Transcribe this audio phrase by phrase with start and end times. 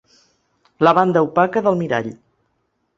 [0.87, 2.13] La banda opaca del mirall.